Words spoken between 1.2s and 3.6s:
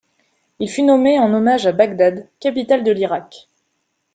hommage à Baghdad, capitale de l'Irak.